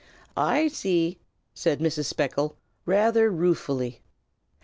"I 0.35 0.67
see!" 0.67 1.19
said 1.53 1.79
Mrs. 1.79 2.05
Speckle, 2.05 2.57
rather 2.87 3.29
ruefully. 3.29 4.01